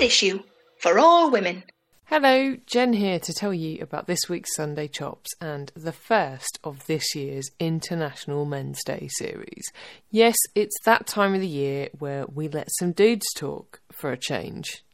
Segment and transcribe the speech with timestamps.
[0.00, 0.42] issue
[0.78, 1.64] for all women.
[2.04, 6.86] Hello, Jen here to tell you about this week's Sunday Chops and the first of
[6.86, 9.64] this year's International Men's Day series.
[10.10, 14.16] Yes, it's that time of the year where we let some dudes talk for a
[14.16, 14.84] change.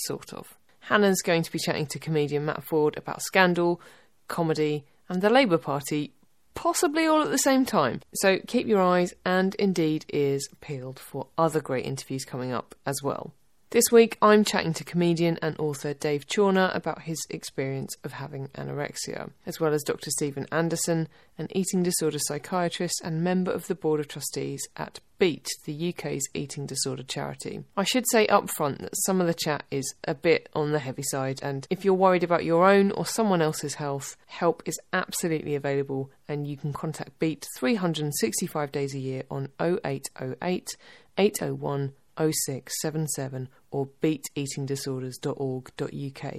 [0.00, 0.58] Sort of.
[0.80, 3.80] Hannah's going to be chatting to comedian Matt Forde about scandal,
[4.26, 6.12] comedy, and the Labour Party,
[6.54, 8.02] possibly all at the same time.
[8.14, 13.02] So keep your eyes and indeed ears peeled for other great interviews coming up as
[13.02, 13.32] well.
[13.70, 18.48] This week, I'm chatting to comedian and author Dave Chawner about his experience of having
[18.54, 20.08] anorexia, as well as Dr.
[20.08, 25.46] Stephen Anderson, an eating disorder psychiatrist and member of the board of trustees at Beat,
[25.66, 27.62] the UK's eating disorder charity.
[27.76, 30.78] I should say up front that some of the chat is a bit on the
[30.78, 34.80] heavy side, and if you're worried about your own or someone else's health, help is
[34.94, 40.74] absolutely available, and you can contact Beat 365 days a year on 0808
[41.18, 46.34] 801 0677 or beateatingdisorders.org.uk.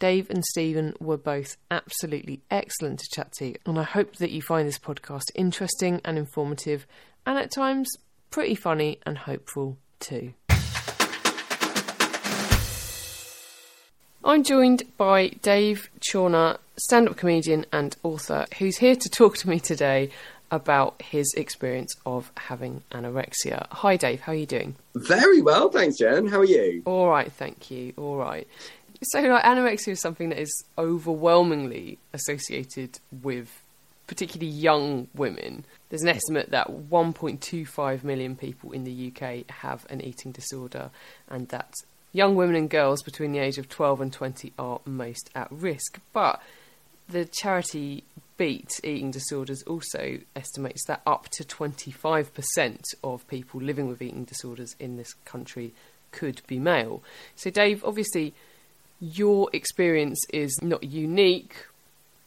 [0.00, 4.42] Dave and Stephen were both absolutely excellent to chat to, and I hope that you
[4.42, 6.86] find this podcast interesting and informative,
[7.24, 7.90] and at times
[8.30, 10.34] pretty funny and hopeful too.
[14.26, 19.48] I'm joined by Dave Chawner, stand up comedian and author, who's here to talk to
[19.48, 20.10] me today
[20.54, 23.66] about his experience of having anorexia.
[23.70, 24.20] Hi, Dave.
[24.20, 24.76] How are you doing?
[24.94, 26.26] Very well, thanks, Jen.
[26.26, 26.82] How are you?
[26.84, 27.92] All right, thank you.
[27.96, 28.46] All right.
[29.02, 33.62] So, like, anorexia is something that is overwhelmingly associated with
[34.06, 35.64] particularly young women.
[35.88, 40.90] There's an estimate that 1.25 million people in the UK have an eating disorder,
[41.28, 41.74] and that
[42.12, 46.00] young women and girls between the age of 12 and 20 are most at risk.
[46.12, 46.40] But
[47.08, 48.04] the charity
[48.36, 54.74] Beat Eating Disorders also estimates that up to 25% of people living with eating disorders
[54.80, 55.72] in this country
[56.10, 57.02] could be male.
[57.36, 58.34] So, Dave, obviously,
[59.00, 61.66] your experience is not unique,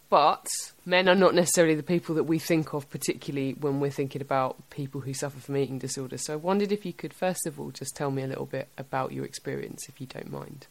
[0.09, 0.47] but
[0.85, 4.69] men are not necessarily the people that we think of, particularly when we're thinking about
[4.69, 6.25] people who suffer from eating disorders.
[6.25, 8.69] So, I wondered if you could, first of all, just tell me a little bit
[8.77, 10.67] about your experience, if you don't mind.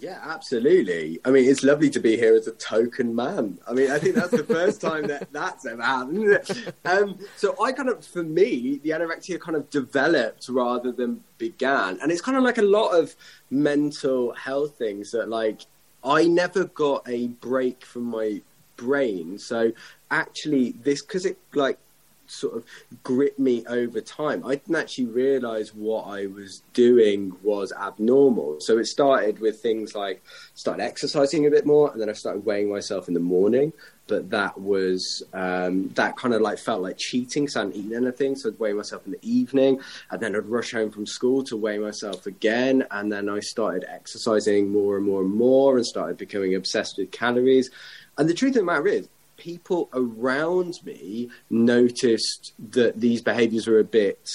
[0.00, 1.18] Yeah, absolutely.
[1.24, 3.58] I mean, it's lovely to be here as a token man.
[3.66, 6.40] I mean, I think that's the first time that that's ever happened.
[6.84, 11.98] Um, so I kind of, for me, the anorexia kind of developed rather than began.
[12.02, 13.16] And it's kind of like a lot of
[13.50, 15.62] mental health things that, like,
[16.04, 18.42] I never got a break from my
[18.76, 19.38] brain.
[19.38, 19.72] So
[20.10, 21.78] actually, this, because it, like,
[22.26, 22.64] sort of
[23.02, 24.44] grip me over time.
[24.44, 28.60] I didn't actually realize what I was doing was abnormal.
[28.60, 30.22] So it started with things like
[30.54, 33.72] started exercising a bit more, and then I started weighing myself in the morning.
[34.06, 37.44] But that was um, that kind of like felt like cheating.
[37.44, 39.80] because I hadn't eaten anything, so I'd weigh myself in the evening,
[40.10, 42.84] and then I'd rush home from school to weigh myself again.
[42.90, 47.12] And then I started exercising more and more and more, and started becoming obsessed with
[47.12, 47.70] calories.
[48.18, 53.78] And the truth of the matter is, people around me noticed that these behaviors were
[53.78, 54.28] a bit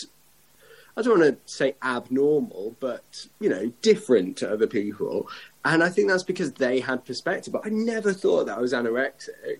[1.00, 5.30] I don't want to say abnormal, but you know, different to other people.
[5.64, 7.54] And I think that's because they had perspective.
[7.54, 9.60] But I never thought that I was anorexic.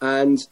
[0.00, 0.44] And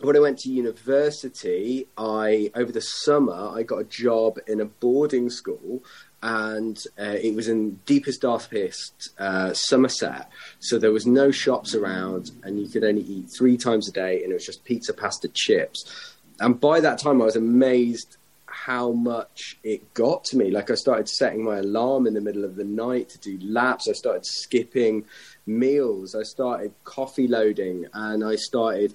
[0.00, 4.66] when I went to university, I over the summer I got a job in a
[4.66, 5.82] boarding school
[6.22, 10.30] and uh, it was in deepest, darkest uh, Somerset.
[10.60, 14.22] So there was no shops around, and you could only eat three times a day,
[14.22, 16.14] and it was just pizza, pasta, chips.
[16.38, 18.16] And by that time, I was amazed
[18.46, 20.50] how much it got to me.
[20.50, 23.88] Like I started setting my alarm in the middle of the night to do laps.
[23.88, 25.04] I started skipping
[25.46, 26.14] meals.
[26.14, 28.94] I started coffee loading, and I started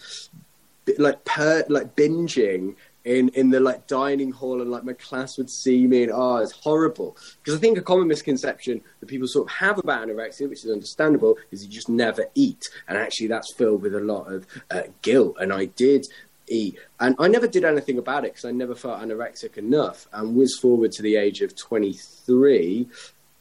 [0.97, 2.75] like per like binging
[3.07, 6.37] in in the like dining hall and like my class would see me and oh
[6.37, 7.15] it's horrible.
[7.41, 10.71] Because i think a common misconception that people sort of have about anorexia which is
[10.71, 12.63] understandable is you just never eat.
[12.87, 15.37] And actually that's filled with a lot of uh, guilt.
[15.39, 16.05] And i did
[16.49, 16.77] eat.
[16.99, 20.07] And i never did anything about it because i never felt anorexic enough.
[20.11, 22.87] And was forward to the age of 23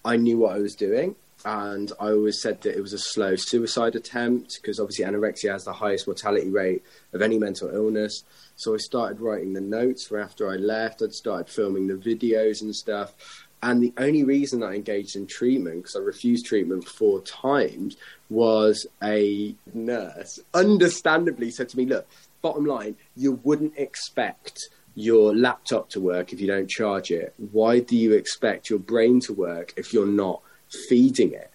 [0.05, 3.37] i knew what i was doing and I always said that it was a slow
[3.37, 6.83] suicide attempt because obviously anorexia has the highest mortality rate
[7.13, 8.25] of any mental illness.
[8.57, 11.03] So I started writing the notes for after I left.
[11.03, 13.15] I'd started filming the videos and stuff.
[13.63, 17.97] And the only reason I engaged in treatment, because I refused treatment four times,
[18.29, 22.09] was a nurse understandably said to me, Look,
[22.43, 24.59] bottom line, you wouldn't expect
[24.97, 27.35] your laptop to work if you don't charge it.
[27.53, 30.43] Why do you expect your brain to work if you're not
[30.89, 31.51] feeding it?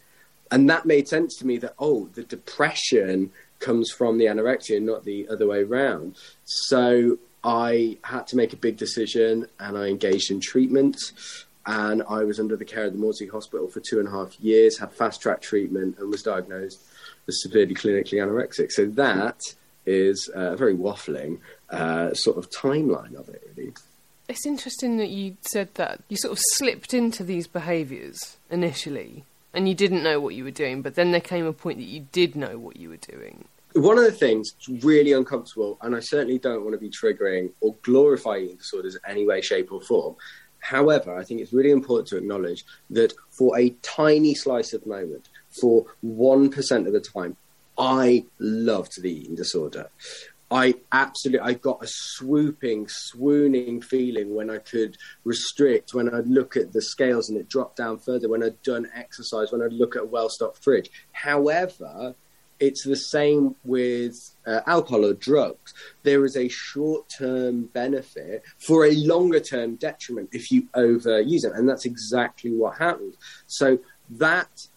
[0.52, 5.06] And that made sense to me that, oh, the depression comes from the anorexia, not
[5.06, 6.16] the other way around.
[6.44, 10.98] So I had to make a big decision and I engaged in treatment.
[11.66, 14.40] and I was under the care of the Maudsley Hospital for two and a half
[14.40, 16.81] years, had fast track treatment, and was diagnosed
[17.28, 18.72] as severely clinically anorexic.
[18.72, 19.40] So that
[19.86, 23.74] is a very waffling uh, sort of timeline of it, really.
[24.31, 29.68] It's interesting that you said that you sort of slipped into these behaviours initially and
[29.68, 32.07] you didn't know what you were doing, but then there came a point that you
[32.13, 33.44] did know what you were doing.
[33.74, 37.75] One of the things really uncomfortable, and I certainly don't want to be triggering or
[37.81, 40.16] glorifying eating disorders in any way, shape, or form.
[40.60, 45.27] However, I think it's really important to acknowledge that for a tiny slice of moment,
[45.50, 47.36] for 1% of the time,
[47.77, 49.89] I loved the eating disorder.
[50.51, 56.57] I absolutely, I got a swooping, swooning feeling when I could restrict, when I'd look
[56.57, 59.95] at the scales and it dropped down further, when I'd done exercise, when I'd look
[59.95, 60.92] at a well stocked fridge.
[61.13, 62.15] However,
[62.59, 65.74] it's the same with uh, alcohol or drugs.
[66.03, 71.53] There is a short term benefit for a longer term detriment if you overuse it.
[71.53, 73.15] And that's exactly what happened.
[73.48, 73.80] So
[74.12, 74.68] that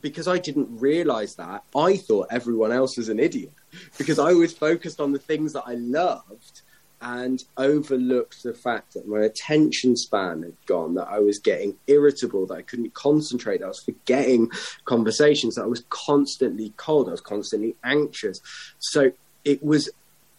[0.00, 3.52] because I didn't realize that, I thought everyone else was an idiot
[3.98, 6.62] because I was focused on the things that I loved
[7.02, 12.46] and overlooked the fact that my attention span had gone, that I was getting irritable,
[12.46, 14.50] that I couldn't concentrate, that I was forgetting
[14.84, 18.40] conversations, that I was constantly cold, I was constantly anxious.
[18.78, 19.12] So
[19.44, 19.88] it was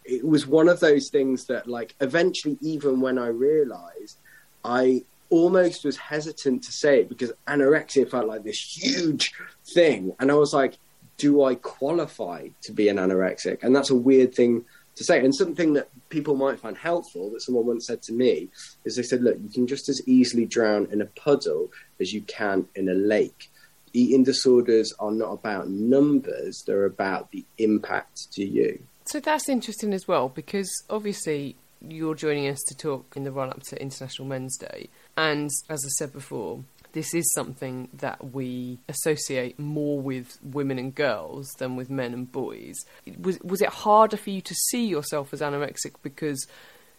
[0.03, 4.17] it was one of those things that like eventually even when I realized
[4.63, 9.33] I almost was hesitant to say it because anorexia felt like this huge
[9.65, 10.13] thing.
[10.19, 10.77] And I was like,
[11.17, 13.63] do I qualify to be an anorexic?
[13.63, 14.65] And that's a weird thing
[14.95, 15.23] to say.
[15.23, 18.49] And something that people might find helpful that someone once said to me
[18.85, 22.21] is they said, look, you can just as easily drown in a puddle as you
[22.21, 23.49] can in a lake.
[23.93, 28.81] Eating disorders are not about numbers, they're about the impact to you.
[29.05, 31.55] So that's interesting as well because obviously
[31.85, 34.87] you're joining us to talk in the run up to International Men's Day.
[35.17, 36.63] And as I said before,
[36.93, 42.31] this is something that we associate more with women and girls than with men and
[42.31, 42.75] boys.
[43.19, 46.47] Was was it harder for you to see yourself as anorexic because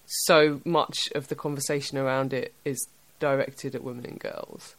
[0.07, 2.87] so much of the conversation around it is
[3.21, 4.77] directed at women and girls?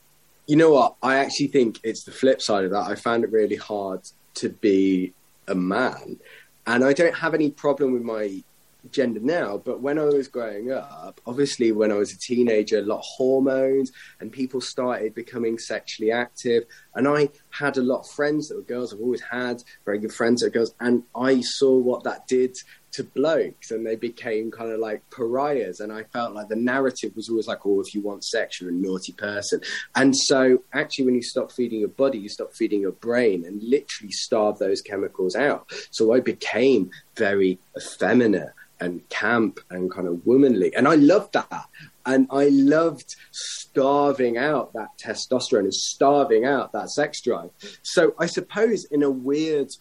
[0.48, 0.96] You know what?
[1.02, 2.84] I actually think it's the flip side of that.
[2.90, 4.02] I found it really hard
[4.36, 5.14] to be
[5.48, 6.20] a man,
[6.66, 8.44] and I don't have any problem with my
[8.92, 12.82] gender now, but when I was growing up, obviously when I was a teenager, a
[12.82, 16.64] lot of hormones and people started becoming sexually active.
[16.96, 18.94] And I had a lot of friends that were girls.
[18.94, 20.76] I've always had very good friends that were girls.
[20.80, 22.58] And I saw what that did
[22.94, 25.80] to blokes and they became kind of like pariahs.
[25.80, 28.70] And I felt like the narrative was always like, oh, if you want sex, you're
[28.70, 29.62] a naughty person.
[29.96, 33.64] And so actually, when you stop feeding your body, you stop feeding your brain and
[33.64, 35.72] literally starve those chemicals out.
[35.90, 40.76] So I became very effeminate and camp and kind of womanly.
[40.76, 41.66] And I loved that.
[42.06, 47.52] And I loved starving out that testosterone and starving out that sex drive.
[47.82, 49.72] So I suppose in a weird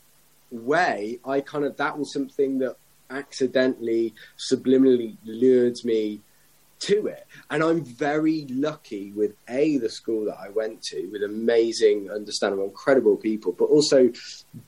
[0.51, 2.77] way, I kind of, that was something that
[3.11, 6.21] accidentally, subliminally lured me
[6.81, 7.27] to it.
[7.51, 12.65] And I'm very lucky with A, the school that I went to, with amazing, understandable,
[12.65, 14.11] incredible people, but also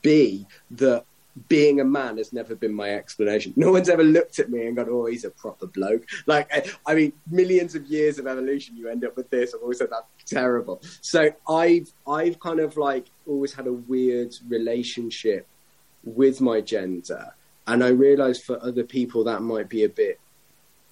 [0.03, 1.05] B, that
[1.48, 3.53] being a man has never been my explanation.
[3.56, 6.48] No one's ever looked at me and gone, "Oh, he's a proper bloke." Like,
[6.86, 9.55] I mean, millions of years of evolution, you end up with this.
[9.55, 10.81] I've always said that's terrible.
[11.00, 15.46] So I've I've kind of like always had a weird relationship
[16.05, 17.34] with my gender,
[17.67, 20.20] and I realise for other people that might be a bit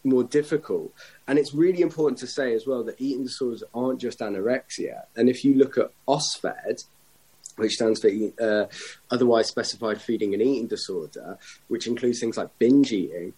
[0.05, 0.93] more difficult.
[1.29, 5.03] And it's really important to say as well that eating disorders aren't just anorexia.
[5.17, 6.85] And if you look at OSFED,
[7.57, 8.67] which stands for uh,
[9.11, 13.35] otherwise specified feeding and eating disorder, which includes things like binge eating.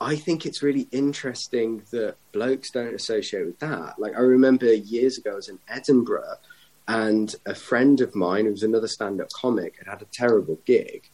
[0.00, 3.98] I think it's really interesting that blokes don't associate with that.
[3.98, 6.36] Like I remember years ago, I was in Edinburgh,
[6.86, 11.08] and a friend of mine, who was another stand-up comic, had had a terrible gig,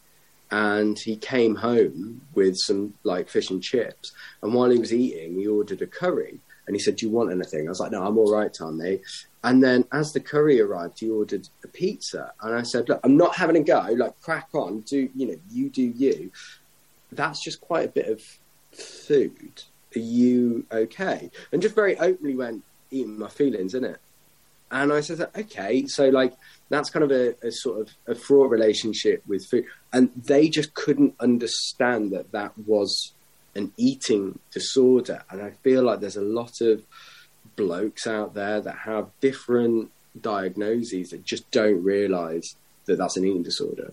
[0.50, 5.38] and he came home with some like fish and chips, and while he was eating,
[5.38, 6.40] he ordered a curry.
[6.66, 9.00] And he said, "Do you want anything?" I was like, "No, I'm all right, Tommy."
[9.42, 12.32] And then as the curry arrived, he ordered a pizza.
[12.42, 15.37] And I said, Look, I'm not having a go, like crack on, do you know,
[15.50, 16.30] you do you.
[17.12, 18.23] That's just quite a bit of
[18.73, 19.62] food.
[19.97, 21.30] Are you okay?
[21.52, 24.00] And just very openly went, eating my feelings, isn't it?
[24.70, 26.32] And I said, okay, so like
[26.68, 30.75] that's kind of a, a, sort of a fraught relationship with food, and they just
[30.75, 33.12] couldn't understand that that was
[33.56, 35.25] an eating disorder.
[35.28, 36.82] And I feel like there's a lot of
[37.57, 39.90] blokes out there that have different
[40.21, 42.54] diagnoses that just don't realise
[42.87, 43.92] that that's an eating disorder.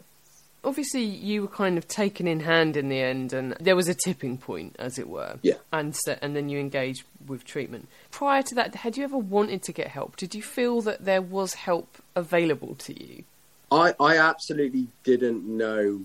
[0.63, 3.93] obviously you were kind of taken in hand in the end, and there was a
[3.93, 5.39] tipping point, as it were.
[5.41, 5.55] Yeah.
[5.71, 7.87] And so, and then you engaged with treatment.
[8.11, 10.17] Prior to that, had you ever wanted to get help?
[10.17, 13.23] Did you feel that there was help available to you?
[13.71, 16.01] I, I absolutely didn't know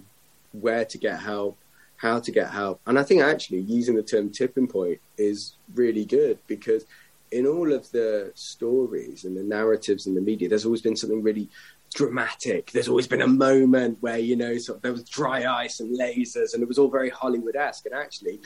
[0.52, 1.56] where to get help,
[1.96, 2.80] how to get help.
[2.86, 6.84] And I think actually using the term tipping point is really good because
[7.32, 11.22] in all of the stories and the narratives in the media, there's always been something
[11.22, 11.48] really
[11.94, 12.70] dramatic.
[12.70, 15.98] There's always been a moment where, you know, sort of there was dry ice and
[15.98, 17.86] lasers and it was all very Hollywood esque.
[17.86, 18.40] And actually,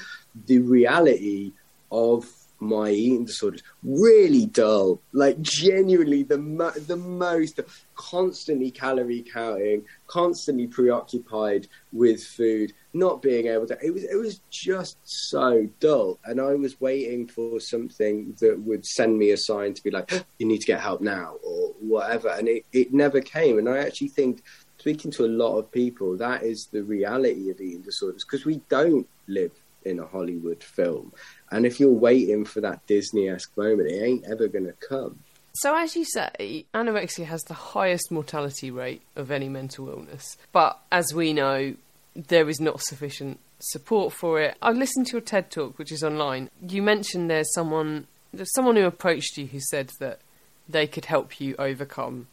[0.47, 1.53] the reality
[1.91, 2.29] of
[2.59, 3.63] my eating disorders.
[3.83, 5.01] Really dull.
[5.13, 7.61] Like genuinely the mo- the most
[7.95, 14.41] constantly calorie counting constantly preoccupied with food not being able to it was it was
[14.51, 16.19] just so dull.
[16.25, 20.13] And i was waiting for something that would send me a sign to be like
[20.13, 22.29] oh, you need to get help now or whatever.
[22.29, 23.59] And it, it never came.
[23.59, 24.43] And i actually think
[24.79, 28.61] speaking to a lot of people that is the reality of eating disorders because we
[28.69, 29.51] don't live
[29.85, 31.13] in a hollywood film
[31.51, 35.19] and if you're waiting for that Disney esque moment, it ain't ever going to come.
[35.55, 40.37] So, as you say, anorexia has the highest mortality rate of any mental illness.
[40.53, 41.75] But as we know,
[42.15, 44.57] there is not sufficient support for it.
[44.61, 46.51] I listened to your TED talk, which is online.
[46.61, 50.21] You mentioned there's someone, there's someone who approached you who said that
[50.69, 52.27] they could help you overcome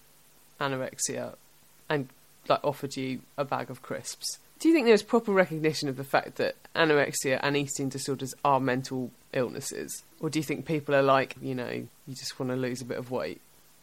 [0.59, 1.35] anorexia
[1.89, 2.09] and
[2.49, 4.39] like offered you a bag of crisps.
[4.63, 8.61] Do you think there's proper recognition of the fact that anorexia and eating disorders are
[8.61, 10.05] mental illnesses?
[10.21, 12.85] Or do you think people are like, you know, you just want to lose a
[12.85, 13.41] bit of weight?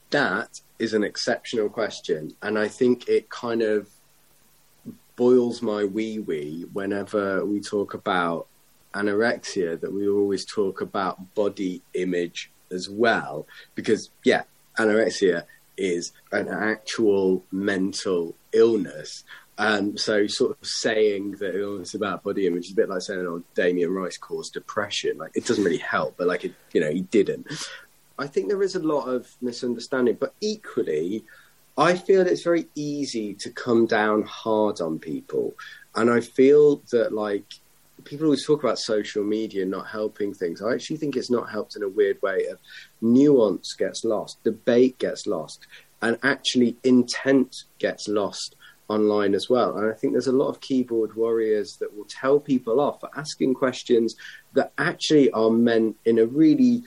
[0.09, 2.35] That is an exceptional question.
[2.41, 3.91] And I think it kind of
[5.17, 8.47] boils my wee wee whenever we talk about
[8.95, 13.47] anorexia, that we always talk about body image as well.
[13.75, 14.45] Because, yeah,
[14.79, 15.45] anorexia
[15.77, 19.25] is an actual mental illness.
[19.61, 23.03] Um, so, sort of saying that oh, it's about body image is a bit like
[23.03, 26.81] saying, "Oh, Damien Rice caused depression." Like, it doesn't really help, but like, it, you
[26.81, 27.47] know, he didn't.
[28.19, 31.27] I think there is a lot of misunderstanding, but equally,
[31.77, 35.53] I feel it's very easy to come down hard on people,
[35.95, 37.45] and I feel that like
[38.05, 40.63] people always talk about social media not helping things.
[40.63, 42.47] I actually think it's not helped in a weird way.
[42.47, 42.59] Of
[43.03, 45.67] nuance gets lost, debate gets lost,
[46.01, 48.57] and actually intent gets lost
[48.91, 49.79] online as well.
[49.79, 53.11] And I think there's a lot of keyboard warriors that will tell people off for
[53.17, 54.17] asking questions
[54.55, 56.83] that actually are meant in a really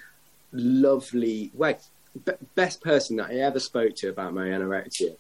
[0.52, 1.78] lovely way.
[2.26, 5.16] Be- best person that I ever spoke to about my anorexia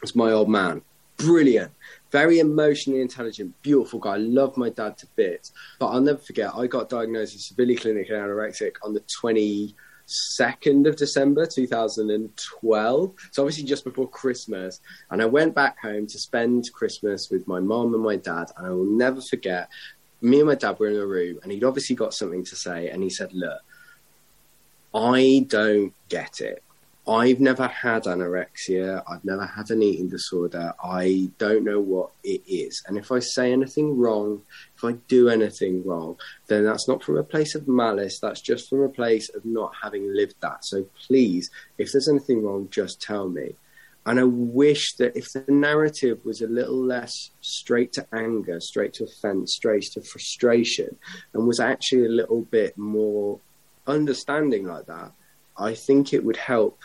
[0.00, 0.82] was my old man.
[1.16, 1.70] Brilliant,
[2.10, 4.16] very emotionally intelligent, beautiful guy.
[4.16, 5.52] Love my dad to bits.
[5.78, 9.74] But I'll never forget, I got diagnosed as severely clinically anorexic on the 20-
[10.06, 13.14] 2nd of December 2012.
[13.30, 14.80] So obviously just before Christmas.
[15.10, 18.50] And I went back home to spend Christmas with my mom and my dad.
[18.56, 19.68] And I will never forget,
[20.20, 22.88] me and my dad were in a room and he'd obviously got something to say.
[22.88, 23.60] And he said, Look,
[24.94, 26.62] I don't get it.
[27.06, 29.02] I've never had anorexia.
[29.06, 30.72] I've never had an eating disorder.
[30.82, 32.82] I don't know what it is.
[32.86, 34.42] And if I say anything wrong,
[34.74, 38.18] if I do anything wrong, then that's not from a place of malice.
[38.20, 40.64] That's just from a place of not having lived that.
[40.64, 43.54] So please, if there's anything wrong, just tell me.
[44.06, 48.94] And I wish that if the narrative was a little less straight to anger, straight
[48.94, 50.96] to offense, straight to frustration,
[51.34, 53.40] and was actually a little bit more
[53.86, 55.12] understanding like that,
[55.56, 56.78] I think it would help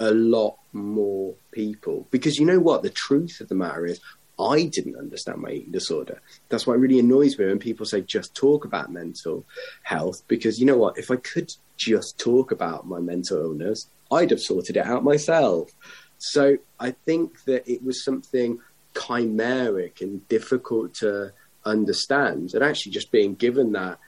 [0.00, 2.08] a lot more people.
[2.10, 2.82] Because you know what?
[2.82, 4.00] The truth of the matter is,
[4.38, 6.20] I didn't understand my eating disorder.
[6.48, 9.44] That's why it really annoys me when people say just talk about mental
[9.82, 10.22] health.
[10.26, 10.96] Because you know what?
[10.98, 15.70] If I could just talk about my mental illness, I'd have sorted it out myself.
[16.18, 18.60] So I think that it was something
[18.94, 21.32] chimeric and difficult to
[21.64, 22.54] understand.
[22.54, 23.98] And actually, just being given that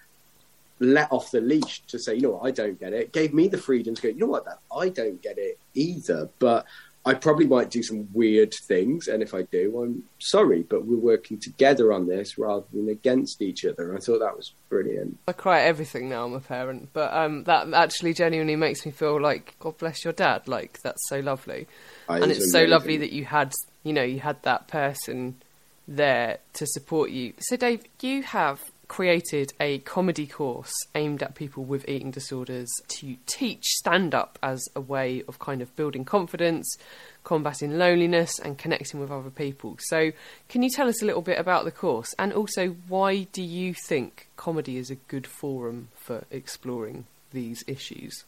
[0.78, 3.48] let off the leash to say, you know what, I don't get it, gave me
[3.48, 6.28] the freedom to go, you know what, that I don't get it either.
[6.38, 6.66] But
[7.04, 10.96] I probably might do some weird things, and if I do, I'm sorry, but we're
[10.96, 13.96] working together on this rather than against each other.
[13.96, 15.18] I thought that was brilliant.
[15.26, 18.92] I cry at everything now I'm a parent, but um, that actually genuinely makes me
[18.92, 20.46] feel like God bless your dad.
[20.46, 21.66] Like that's so lovely,
[22.08, 23.52] and it's so lovely that you had,
[23.82, 25.42] you know, you had that person
[25.88, 27.32] there to support you.
[27.40, 33.16] So, Dave, you have created a comedy course aimed at people with eating disorders to
[33.26, 36.76] teach stand up as a way of kind of building confidence,
[37.24, 39.76] combating loneliness, and connecting with other people.
[39.80, 40.12] So,
[40.48, 43.74] can you tell us a little bit about the course and also why do you
[43.74, 48.24] think comedy is a good forum for exploring these issues?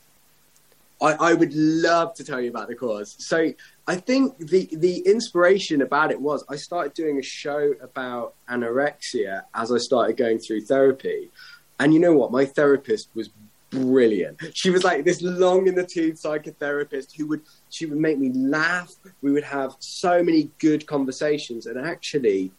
[1.04, 3.14] I, I would love to tell you about the cause.
[3.18, 3.52] So
[3.86, 9.42] I think the the inspiration about it was I started doing a show about anorexia
[9.54, 11.30] as I started going through therapy.
[11.78, 12.30] And you know what?
[12.30, 13.28] My therapist was
[13.70, 14.40] brilliant.
[14.54, 18.32] She was like this long in the tooth psychotherapist who would she would make me
[18.32, 18.94] laugh.
[19.20, 22.52] We would have so many good conversations, and actually,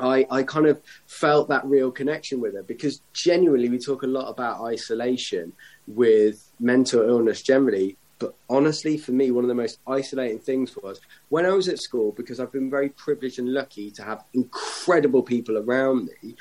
[0.00, 4.06] I I kind of felt that real connection with her because genuinely we talk a
[4.06, 5.52] lot about isolation
[5.86, 7.96] with mental illness generally.
[8.18, 11.80] But honestly, for me, one of the most isolating things was when I was at
[11.80, 16.36] school because I've been very privileged and lucky to have incredible people around me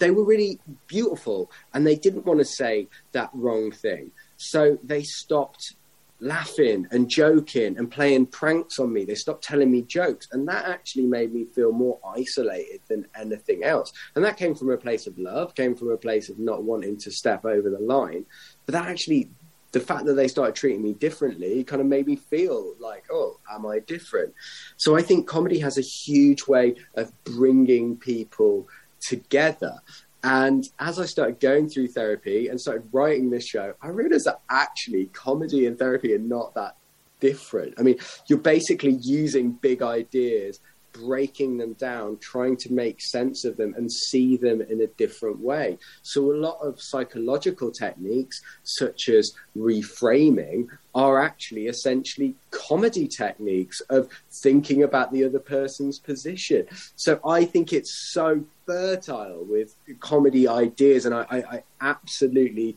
[0.00, 4.10] they were really beautiful and they didn't want to say that wrong thing.
[4.38, 5.74] So they stopped
[6.20, 9.04] laughing and joking and playing pranks on me.
[9.04, 10.28] They stopped telling me jokes.
[10.32, 13.92] And that actually made me feel more isolated than anything else.
[14.14, 16.96] And that came from a place of love, came from a place of not wanting
[16.98, 18.26] to step over the line.
[18.66, 19.30] But that actually,
[19.72, 23.38] the fact that they started treating me differently kind of made me feel like, oh,
[23.50, 24.34] am I different?
[24.76, 28.68] So I think comedy has a huge way of bringing people
[29.00, 29.80] together.
[30.22, 34.40] And as I started going through therapy and started writing this show, I realized that
[34.50, 36.76] actually comedy and therapy are not that
[37.20, 37.74] different.
[37.78, 40.60] I mean, you're basically using big ideas
[40.92, 45.40] breaking them down, trying to make sense of them and see them in a different
[45.40, 45.78] way.
[46.02, 54.08] So, a lot of psychological techniques, such as reframing, are actually essentially comedy techniques of
[54.30, 56.66] thinking about the other person's position.
[56.96, 62.76] So, I think it's so fertile with comedy ideas, and I, I, I absolutely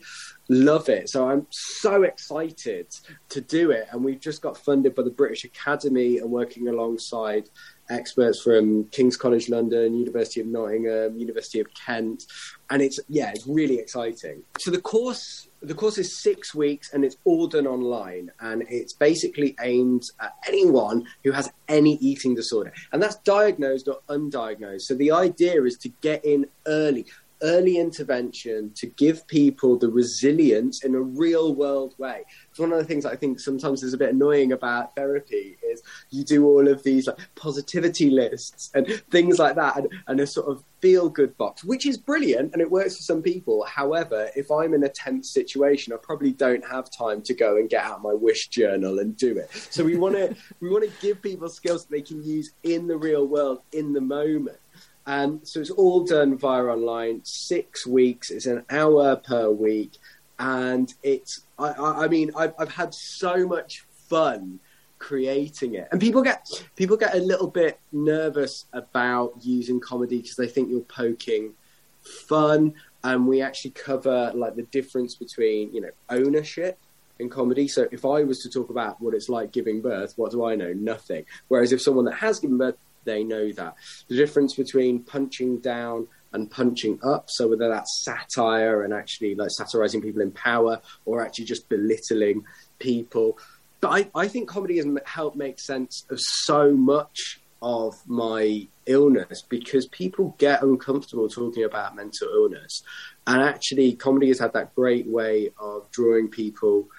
[0.49, 1.09] love it.
[1.09, 2.87] So I'm so excited
[3.29, 3.87] to do it.
[3.91, 7.49] And we've just got funded by the British Academy and working alongside
[7.89, 12.23] experts from King's College London, University of Nottingham, University of Kent,
[12.69, 14.43] and it's yeah, it's really exciting.
[14.59, 18.31] So the course the course is six weeks and it's all done online.
[18.41, 22.73] And it's basically aimed at anyone who has any eating disorder.
[22.91, 24.81] And that's diagnosed or undiagnosed.
[24.81, 27.05] So the idea is to get in early
[27.43, 32.23] early intervention to give people the resilience in a real world way.
[32.49, 35.83] It's one of the things I think sometimes is a bit annoying about therapy is
[36.09, 40.27] you do all of these like positivity lists and things like that and, and a
[40.27, 43.63] sort of feel good box, which is brilliant and it works for some people.
[43.65, 47.69] However, if I'm in a tense situation, I probably don't have time to go and
[47.69, 49.49] get out my wish journal and do it.
[49.51, 52.87] So we want to we want to give people skills that they can use in
[52.87, 54.57] the real world in the moment.
[55.05, 58.31] Um, so it's all done via online, six weeks.
[58.31, 59.93] It's an hour per week,
[60.39, 61.41] and it's.
[61.59, 61.71] I,
[62.05, 64.59] I, mean, I've, I've had so much fun
[64.99, 70.37] creating it, and people get people get a little bit nervous about using comedy because
[70.37, 71.53] they think you're poking
[72.01, 72.73] fun.
[73.05, 76.79] And we actually cover like the difference between you know ownership
[77.19, 77.67] in comedy.
[77.67, 80.55] So if I was to talk about what it's like giving birth, what do I
[80.55, 80.71] know?
[80.73, 81.25] Nothing.
[81.49, 83.75] Whereas if someone that has given birth they know that.
[84.07, 89.51] The difference between punching down and punching up, so whether that's satire and actually like
[89.51, 92.43] satirizing people in power or actually just belittling
[92.79, 93.37] people.
[93.81, 99.41] But I, I think comedy has helped make sense of so much of my illness
[99.41, 102.83] because people get uncomfortable talking about mental illness.
[103.25, 106.89] And actually, comedy has had that great way of drawing people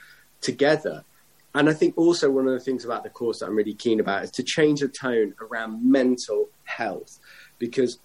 [0.40, 1.04] together.
[1.54, 4.00] And I think also one of the things about the course that I'm really keen
[4.00, 7.20] about is to change the tone around mental health
[7.58, 7.98] because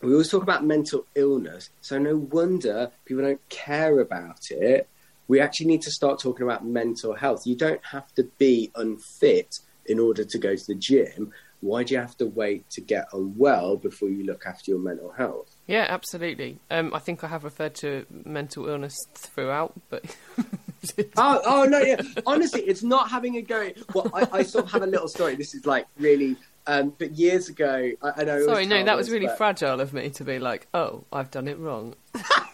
[0.00, 1.70] we always talk about mental illness.
[1.80, 4.88] So no wonder people don't care about it.
[5.26, 7.46] We actually need to start talking about mental health.
[7.46, 11.32] You don't have to be unfit in order to go to the gym.
[11.60, 15.10] Why do you have to wait to get unwell before you look after your mental
[15.12, 15.53] health?
[15.66, 16.58] Yeah, absolutely.
[16.70, 20.04] Um, I think I have referred to mental illness throughout, but
[21.16, 22.02] oh, oh no, yeah.
[22.26, 23.70] Honestly, it's not having a go.
[23.94, 25.36] Well, I, I sort of have a little story.
[25.36, 28.44] This is like really um, but years ago, I, I know.
[28.46, 29.36] Sorry, no, that was really but...
[29.36, 31.94] fragile of me to be like, "Oh, I've done it wrong."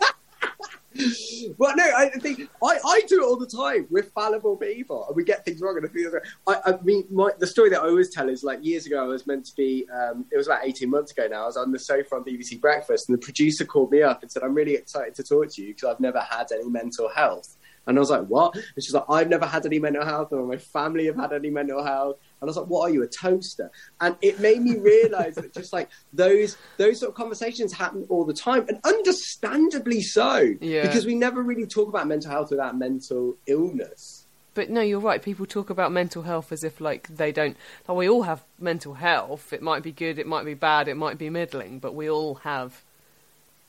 [1.56, 3.86] well, no, I think I, I do it all the time.
[3.90, 5.78] We're fallible people, and we get things wrong.
[5.78, 9.02] And I, I mean, my, the story that I always tell is like years ago,
[9.02, 9.86] I was meant to be.
[9.90, 11.44] Um, it was about eighteen months ago now.
[11.44, 14.30] I was on the sofa on BBC Breakfast, and the producer called me up and
[14.30, 17.56] said, "I'm really excited to talk to you because I've never had any mental health."
[17.86, 18.54] And I was like, what?
[18.54, 21.50] And she's like, I've never had any mental health, or my family have had any
[21.50, 22.18] mental health.
[22.40, 23.70] And I was like, what are you, a toaster?
[24.00, 28.24] And it made me realize that just like those those sort of conversations happen all
[28.24, 30.82] the time, and understandably so, yeah.
[30.82, 34.26] because we never really talk about mental health without mental illness.
[34.54, 35.22] But no, you're right.
[35.22, 37.56] People talk about mental health as if like they don't.
[37.86, 39.52] Like we all have mental health.
[39.52, 42.36] It might be good, it might be bad, it might be middling, but we all
[42.36, 42.82] have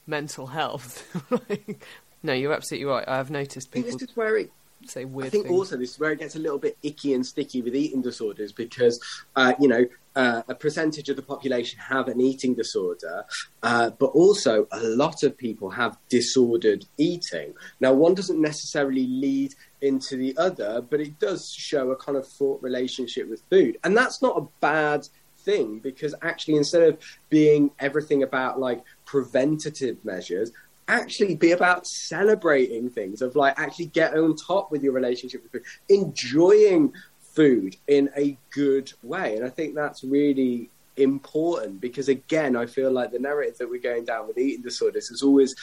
[0.08, 1.06] mental health.
[1.50, 1.86] like,
[2.24, 3.08] No, you're absolutely right.
[3.08, 3.92] I have noticed people.
[3.92, 4.52] This is where it
[4.90, 5.28] say weird.
[5.28, 5.58] I think things.
[5.58, 8.52] also this is where it gets a little bit icky and sticky with eating disorders
[8.52, 9.00] because
[9.36, 13.24] uh, you know uh, a percentage of the population have an eating disorder,
[13.64, 17.54] uh, but also a lot of people have disordered eating.
[17.80, 22.28] Now, one doesn't necessarily lead into the other, but it does show a kind of
[22.28, 25.08] fraught relationship with food, and that's not a bad
[25.44, 30.52] thing because actually instead of being everything about like preventative measures
[30.92, 35.52] actually be about celebrating things of like actually get on top with your relationship with
[35.52, 42.58] food enjoying food in a good way and i think that's really important because again
[42.58, 45.56] i feel like the narrative that we're going down with eating disorders is always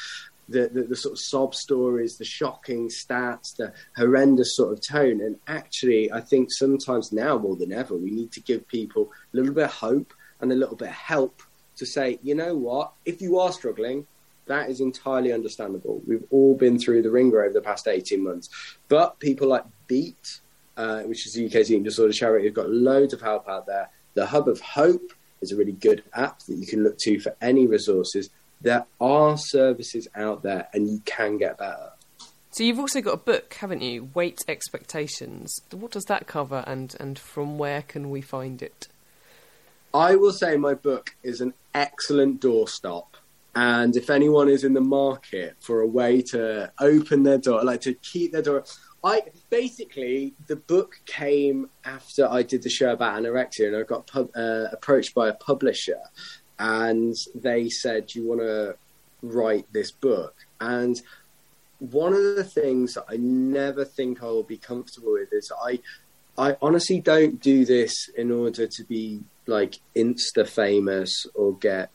[0.48, 5.20] the, the, the, sort of sob stories, the shocking stats, the horrendous sort of tone.
[5.20, 9.36] And actually, I think sometimes now more than ever, we need to give people a
[9.36, 11.42] little bit of hope and a little bit of help
[11.76, 14.06] to say, you know what, if you are struggling,
[14.48, 16.02] that is entirely understandable.
[16.06, 18.48] We've all been through the ringer over the past 18 months.
[18.88, 20.40] But people like Beat,
[20.76, 23.88] uh, which is the UK's eating disorder charity, have got loads of help out there.
[24.14, 27.34] The Hub of Hope is a really good app that you can look to for
[27.40, 28.30] any resources
[28.60, 31.92] there are services out there and you can get better.
[32.50, 34.08] So you've also got a book, haven't you?
[34.14, 35.60] Weight Expectations.
[35.70, 38.88] What does that cover and, and from where can we find it?
[39.94, 43.06] I will say my book is an excellent doorstop.
[43.60, 47.80] And if anyone is in the market for a way to open their door, like
[47.80, 48.62] to keep their door,
[49.02, 54.06] I basically the book came after I did the show about anorexia, and I got
[54.06, 55.98] pub, uh, approached by a publisher,
[56.60, 58.76] and they said, "You want to
[59.22, 61.02] write this book?" And
[61.80, 65.80] one of the things that I never think I will be comfortable with is I,
[66.38, 71.90] I honestly don't do this in order to be like insta famous or get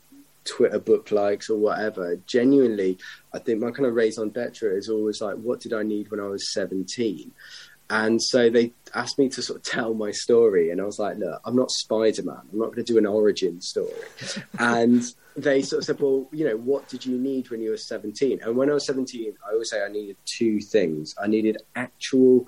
[0.45, 2.17] Twitter book likes or whatever.
[2.27, 2.97] Genuinely,
[3.33, 6.19] I think my kind of raison d'etre is always like, what did I need when
[6.19, 7.31] I was 17?
[7.89, 11.17] And so they asked me to sort of tell my story, and I was like,
[11.17, 12.41] "Look, I'm not Spider Man.
[12.51, 13.91] I'm not going to do an origin story."
[14.59, 15.03] and
[15.35, 18.39] they sort of said, "Well, you know, what did you need when you were 17?"
[18.41, 21.13] And when I was 17, I always say I needed two things.
[21.21, 22.47] I needed actual,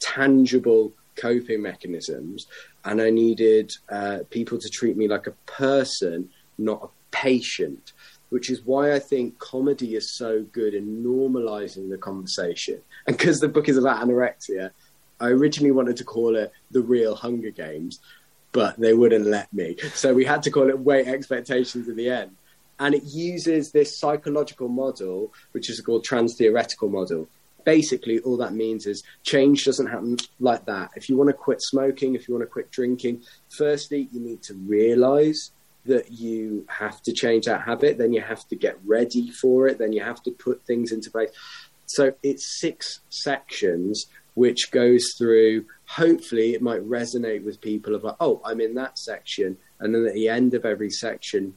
[0.00, 2.46] tangible coping mechanisms,
[2.84, 7.92] and I needed uh, people to treat me like a person, not a patient
[8.30, 12.80] which is why I think comedy is so good in normalizing the conversation.
[13.06, 14.70] And because the book is about anorexia,
[15.20, 17.98] I originally wanted to call it The Real Hunger Games,
[18.52, 19.76] but they wouldn't let me.
[19.94, 22.36] So we had to call it Weight Expectations in the end.
[22.78, 27.28] And it uses this psychological model, which is called trans theoretical model.
[27.64, 30.90] Basically, all that means is change doesn't happen like that.
[30.96, 34.42] If you want to quit smoking, if you want to quit drinking, firstly, you need
[34.44, 35.50] to realize
[35.86, 39.78] that you have to change that habit, then you have to get ready for it,
[39.78, 41.30] then you have to put things into place.
[41.86, 48.14] So it's six sections which goes through hopefully it might resonate with people of like,
[48.20, 49.56] oh, I'm in that section.
[49.80, 51.56] And then at the end of every section,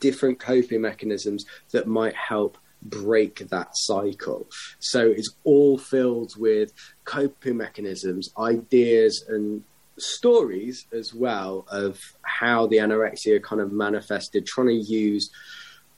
[0.00, 4.48] different coping mechanisms that might help break that cycle.
[4.80, 6.72] So it's all filled with
[7.04, 9.62] coping mechanisms, ideas, and
[10.02, 15.30] stories as well of how the anorexia kind of manifested, trying to use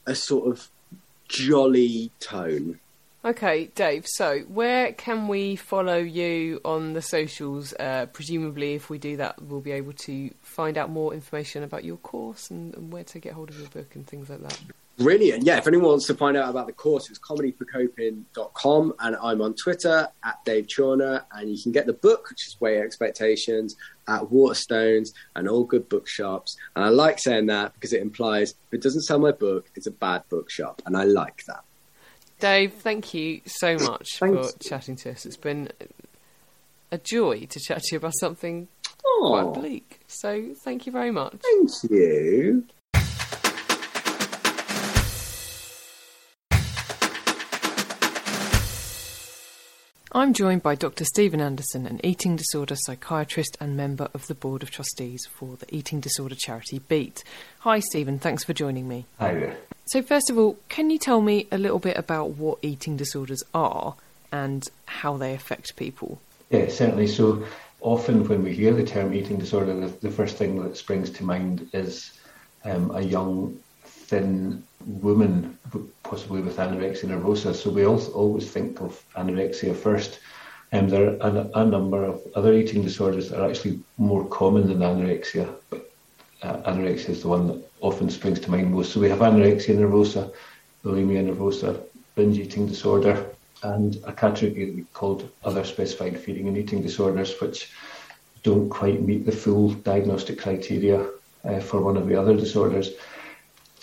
[0.06, 0.68] a sort of
[1.28, 2.80] jolly tone.
[3.24, 4.06] Okay, Dave.
[4.06, 7.72] So, where can we follow you on the socials?
[7.80, 11.84] Uh, presumably, if we do that, we'll be able to find out more information about
[11.84, 14.60] your course and, and where to get hold of your book and things like that.
[14.98, 15.44] Brilliant.
[15.44, 19.54] Yeah, if anyone wants to find out about the course, it's comedyforcoping.com and I'm on
[19.54, 23.74] Twitter at Dave Chawner and you can get the book, which is Weight Expectations,
[24.06, 26.56] at Waterstones and all good bookshops.
[26.76, 29.88] And I like saying that because it implies if it doesn't sell my book, it's
[29.88, 30.80] a bad bookshop.
[30.86, 31.64] And I like that.
[32.38, 35.26] Dave, thank you so much for chatting to us.
[35.26, 35.70] It's been
[36.92, 38.68] a joy to chat to you about something
[39.04, 39.28] Aww.
[39.28, 40.00] quite bleak.
[40.06, 41.36] So thank you very much.
[41.42, 42.64] Thank you.
[50.16, 51.04] I'm joined by Dr.
[51.04, 55.66] Stephen Anderson, an eating disorder psychiatrist and member of the Board of Trustees for the
[55.74, 57.24] eating disorder charity Beat.
[57.58, 58.20] Hi, Stephen.
[58.20, 59.06] Thanks for joining me.
[59.18, 59.56] Hi there.
[59.86, 63.42] So, first of all, can you tell me a little bit about what eating disorders
[63.52, 63.96] are
[64.30, 66.20] and how they affect people?
[66.48, 67.08] Yeah, certainly.
[67.08, 67.44] So,
[67.80, 71.24] often when we hear the term eating disorder, the, the first thing that springs to
[71.24, 72.12] mind is
[72.64, 75.58] um, a young, thin woman,
[76.02, 77.54] possibly with anorexia nervosa.
[77.54, 80.20] So, we also always think of anorexia first.
[80.72, 84.66] Um, there are a, a number of other eating disorders that are actually more common
[84.66, 85.90] than anorexia, but
[86.42, 88.92] uh, anorexia is the one that often springs to mind most.
[88.92, 90.32] So we have anorexia nervosa,
[90.84, 91.80] bulimia nervosa,
[92.16, 93.26] binge eating disorder,
[93.62, 97.70] and a category called other specified feeding and eating disorders, which
[98.42, 101.08] don't quite meet the full diagnostic criteria
[101.44, 102.90] uh, for one of the other disorders.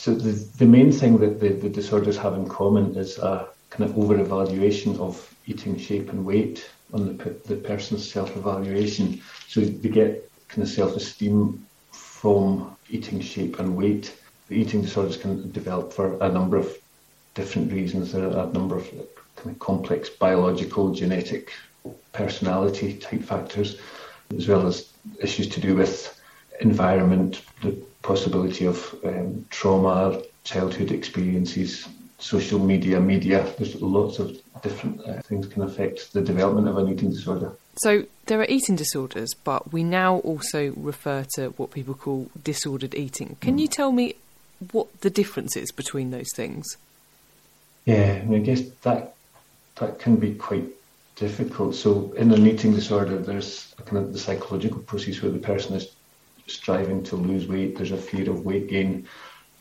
[0.02, 3.88] So the, the main thing that the, the disorders have in common is a kind
[3.88, 5.14] of over-evaluation of
[5.46, 9.22] eating shape and weight on the, the person's self-evaluation.
[9.48, 14.18] So they get kind of self-esteem from eating shape and weight.
[14.48, 16.76] The eating disorders can develop for a number of
[17.36, 18.12] different reasons.
[18.12, 18.90] There are a number of
[19.36, 21.52] kind of complex biological, genetic,
[22.12, 23.78] personality type factors,
[24.36, 26.20] as well as issues to do with
[26.60, 31.88] environment, the possibility of um, trauma, childhood experiences,
[32.20, 33.46] social media, media.
[33.58, 37.52] There's lots of different uh, things can affect the development of an eating disorder.
[37.78, 42.94] So there are eating disorders, but we now also refer to what people call disordered
[42.94, 43.38] eating.
[43.42, 43.62] Can mm.
[43.62, 44.16] you tell me
[44.72, 46.78] what the difference is between those things?
[47.86, 49.16] Yeah, I guess that
[49.78, 50.66] that can be quite
[51.16, 51.76] difficult.
[51.76, 55.92] So in an eating disorder, there's kind of the psychological process where the person is
[56.54, 57.78] striving to lose weight.
[57.78, 59.08] There's a fear of weight gain.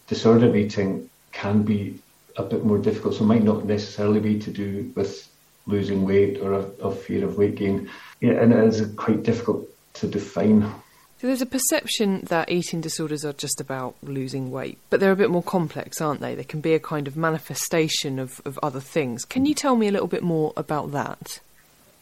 [0.07, 1.99] Disordered eating can be
[2.37, 3.15] a bit more difficult.
[3.15, 5.29] So it might not necessarily be to do with
[5.67, 7.91] losing weight or a, a fear of weight gain.
[8.21, 10.63] Yeah, and it is quite difficult to define.
[11.21, 15.17] So there's a perception that eating disorders are just about losing weight, but they're a
[15.17, 16.35] bit more complex, aren't they?
[16.35, 19.27] They can be a kind of manifestation of, of other things.
[19.27, 21.41] Can you tell me a little bit more about that?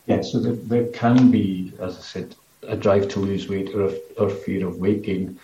[0.06, 2.36] Yeah, so there, there can be, as I said,
[2.68, 5.38] a drive to lose weight or, or fear of weight gain.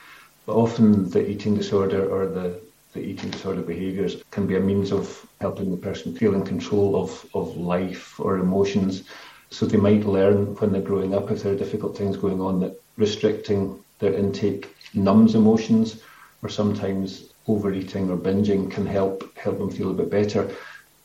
[0.47, 2.61] But often the eating disorder or the,
[2.93, 7.03] the eating disorder behaviours can be a means of helping the person feel in control
[7.03, 9.05] of, of life or emotions.
[9.51, 12.61] So they might learn when they're growing up, if there are difficult things going on,
[12.61, 16.03] that restricting their intake numbs emotions,
[16.43, 20.51] or sometimes overeating or binging can help help them feel a bit better.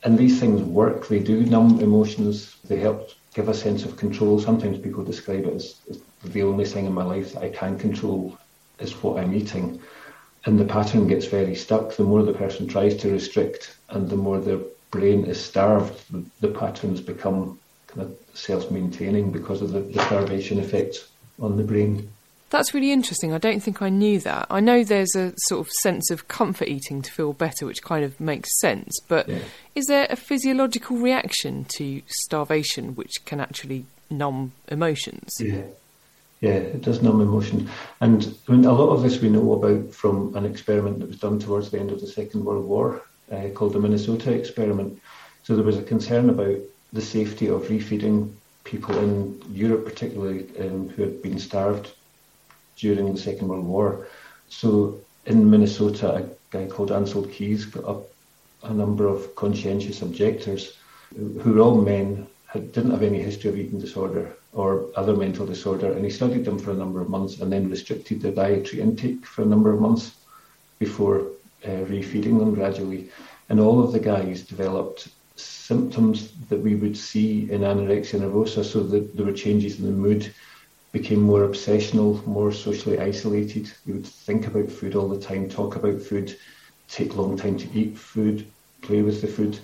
[0.03, 1.07] And these things work.
[1.07, 2.57] They do numb emotions.
[2.65, 4.39] They help give a sense of control.
[4.39, 7.77] Sometimes people describe it as, as the only thing in my life that I can
[7.77, 8.37] control
[8.79, 9.81] is what I'm eating.
[10.45, 11.95] And the pattern gets very stuck.
[11.95, 14.59] The more the person tries to restrict and the more their
[14.91, 16.01] brain is starved,
[16.41, 21.07] the, patterns become kind of self-maintaining because of the, the starvation effect
[21.39, 22.09] on the brain.
[22.49, 23.31] That's really interesting.
[23.33, 24.47] I don't think I knew that.
[24.49, 28.03] I know there's a sort of sense of comfort eating to feel better, which kind
[28.03, 28.99] of makes sense.
[29.07, 29.39] But yeah.
[29.75, 35.33] is there a physiological reaction to starvation which can actually numb emotions?
[35.39, 35.61] Yeah.
[36.41, 37.69] Yeah, it does numb emotion.
[37.99, 41.19] And I mean, a lot of this we know about from an experiment that was
[41.19, 45.01] done towards the end of the Second World War uh, called the Minnesota experiment.
[45.43, 46.57] So there was a concern about
[46.93, 51.91] the safety of refeeding people in Europe, particularly um, who had been starved
[52.77, 54.07] during the Second World War.
[54.47, 58.07] So in Minnesota, a guy called Ancel Keys got up
[58.63, 60.77] a number of conscientious objectors
[61.15, 65.45] who were all men, had, didn't have any history of eating disorder or other mental
[65.45, 68.81] disorder, and he studied them for a number of months and then restricted their dietary
[68.81, 70.15] intake for a number of months
[70.79, 71.19] before
[71.65, 73.09] uh, refeeding them gradually.
[73.49, 78.81] And all of the guys developed symptoms that we would see in anorexia nervosa, so
[78.83, 80.33] that there were changes in the mood,
[80.91, 83.71] became more obsessional, more socially isolated.
[83.85, 86.35] You would think about food all the time, talk about food,
[86.87, 88.47] take long time to eat food,
[88.81, 89.59] play with the food.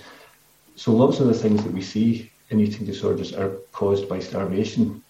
[0.75, 5.03] So lots of the things that we see in eating disorders are caused by starvation,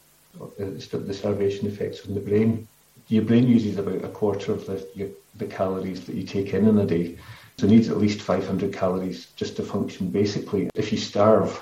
[0.58, 2.68] the starvation effects on the brain.
[3.08, 6.78] Your brain uses about a quarter of the, the calories that you take in in
[6.78, 7.18] a day.
[7.58, 10.70] So it needs at least 500 calories just to function basically.
[10.76, 11.62] If you starve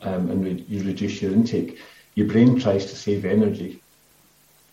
[0.00, 1.78] um, and re- you reduce your intake,
[2.14, 3.84] your brain tries to save energy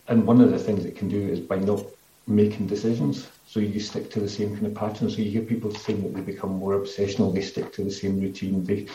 [0.08, 1.84] and one of the things it can do is by not
[2.26, 3.28] making decisions.
[3.44, 5.10] So you stick to the same kind of pattern.
[5.10, 8.20] So you hear people saying that they become more obsessional, they stick to the same
[8.20, 8.86] routine, they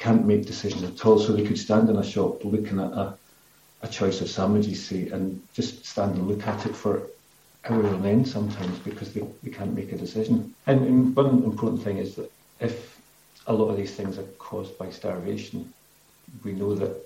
[0.00, 1.18] can't make decisions at all.
[1.18, 3.16] So they could stand in a shop looking at a,
[3.82, 7.10] a choice of sandwiches, say, and just stand and look at it for
[7.68, 10.54] hours on end sometimes because they, they can't make a decision.
[10.66, 12.98] And, and one important thing is that if
[13.46, 15.72] a lot of these things are caused by starvation,
[16.42, 16.96] we know that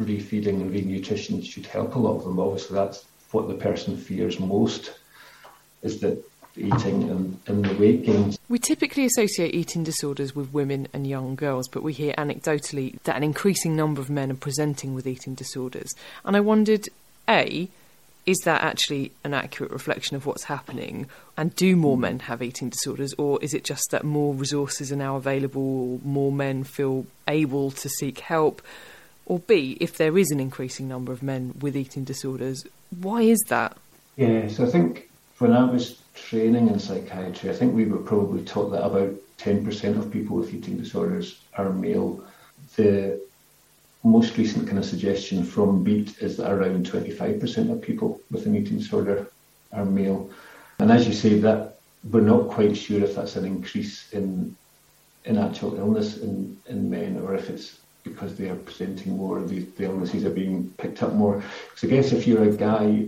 [0.00, 2.40] refeeding and renutrition should help a lot of them.
[2.40, 4.98] Obviously, that's what the person fears most
[5.82, 6.24] is that
[6.56, 8.34] eating and, and the gain.
[8.48, 13.16] We typically associate eating disorders with women and young girls, but we hear anecdotally that
[13.16, 15.92] an increasing number of men are presenting with eating disorders.
[16.24, 16.88] And I wondered,
[17.28, 17.68] A,
[18.26, 21.06] is that actually an accurate reflection of what's happening?
[21.36, 24.96] And do more men have eating disorders, or is it just that more resources are
[24.96, 28.62] now available, more men feel able to seek help?
[29.26, 32.64] Or B, if there is an increasing number of men with eating disorders,
[33.00, 33.76] why is that?
[34.16, 38.44] Yeah, so I think when I was training in psychiatry, I think we were probably
[38.44, 42.24] taught that about 10% of people with eating disorders are male.
[42.76, 43.20] the
[44.06, 48.54] most recent kind of suggestion from Beat is that around 25% of people with an
[48.54, 49.26] eating disorder
[49.72, 50.30] are male.
[50.78, 51.78] And as you say, that
[52.10, 54.54] we're not quite sure if that's an increase in
[55.24, 59.60] in actual illness in, in men or if it's because they are presenting more, the,
[59.78, 61.42] the illnesses are being picked up more.
[61.70, 63.06] Because I guess if you're a guy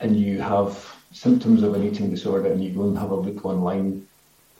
[0.00, 3.44] and you have symptoms of an eating disorder and you go and have a look
[3.44, 4.06] online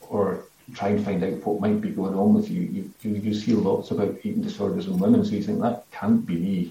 [0.03, 2.63] or try and find out what might be going on with you.
[2.63, 6.25] You, you, you see lots about eating disorders in women, so you think that can't
[6.25, 6.71] be me.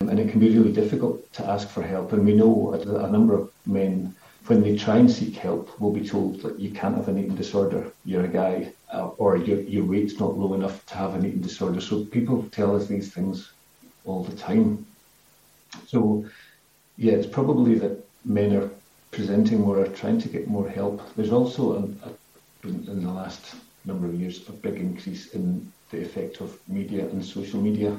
[0.00, 2.12] And it can be really difficult to ask for help.
[2.12, 4.14] And we know a, a number of men,
[4.46, 7.36] when they try and seek help, will be told that you can't have an eating
[7.36, 11.24] disorder, you're a guy, uh, or your, your weight's not low enough to have an
[11.24, 11.80] eating disorder.
[11.80, 13.52] So people tell us these things
[14.04, 14.84] all the time.
[15.86, 16.26] So,
[16.96, 18.70] yeah, it's probably that men are
[19.12, 21.14] presenting more or trying to get more help.
[21.14, 26.40] There's also a, in, the last number of years a big increase in the effect
[26.40, 27.96] of media and social media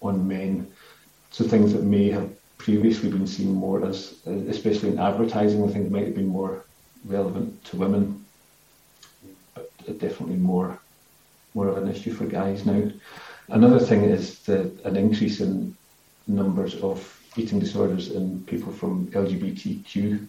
[0.00, 0.66] on men.
[1.30, 5.72] So things that may have previously been seen more as, uh, especially in advertising, I
[5.72, 6.64] think might have been more
[7.04, 8.24] relevant to women,
[9.54, 10.78] but uh, definitely more
[11.54, 12.90] more of an issue for guys now.
[13.48, 15.74] Another thing is an increase in
[16.26, 16.98] numbers of
[17.36, 20.28] eating disorders in people from LGBTQ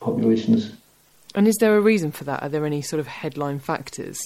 [0.00, 0.72] populations.
[1.34, 2.42] And is there a reason for that?
[2.42, 4.18] Are there any sort of headline factors?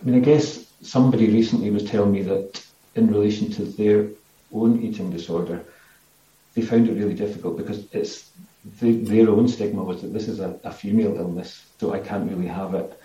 [0.00, 2.62] I mean, I guess somebody recently was telling me that
[2.94, 4.08] in relation to their
[4.52, 5.64] own eating disorder,
[6.54, 8.30] they found it really difficult because it's
[8.80, 12.30] the, their own stigma was that this is a, a, female illness, so I can't
[12.30, 13.00] really have it.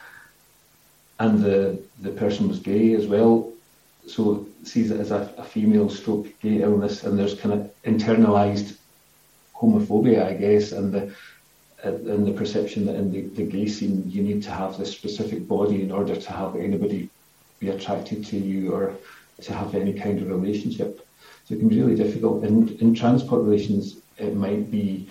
[1.19, 3.53] And the the person was gay as well,
[4.05, 8.75] so sees it as a, a female stroke gay illness, and there's kind of internalized
[9.55, 11.15] homophobia, I guess, and the
[11.85, 14.91] Uh, in the perception that in the, the gay scene you need to have this
[14.91, 17.07] specific body in order to have anybody
[17.59, 18.95] be attracted to you or
[19.39, 21.05] to have any kind of relationship.
[21.45, 22.43] So it can be really difficult.
[22.43, 25.07] In, in trans populations, it might be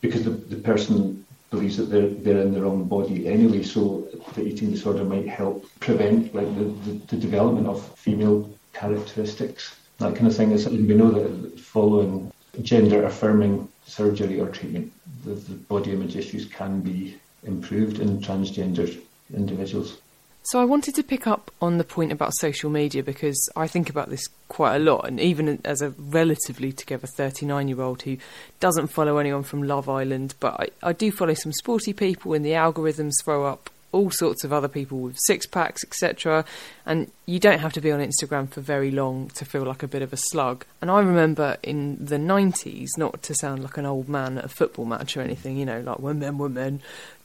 [0.00, 4.42] because the, the person believes that they're, they're in their own body anyway, so the
[4.42, 9.76] eating disorder might help prevent like the, the, the development of female characteristics.
[9.98, 14.92] That kind of thing is, we know that following gender affirming surgery or treatment,
[15.24, 19.00] the, the body image issues can be improved in transgender
[19.34, 19.98] individuals.
[20.46, 23.88] So I wanted to pick up on the point about social media because I think
[23.88, 28.18] about this quite a lot, and even as a relatively together 39 year old who
[28.60, 32.44] doesn't follow anyone from Love Island, but I, I do follow some sporty people, and
[32.44, 36.44] the algorithms throw up all sorts of other people with six packs, etc.
[36.84, 39.88] And you don't have to be on Instagram for very long to feel like a
[39.88, 40.66] bit of a slug.
[40.80, 44.48] And I remember in the 90s, not to sound like an old man at a
[44.48, 46.82] football match or anything, you know, like women, women,